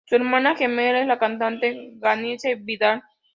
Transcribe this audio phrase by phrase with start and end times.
[0.07, 3.03] Su hermana gemela es la cantante Janice Vidal.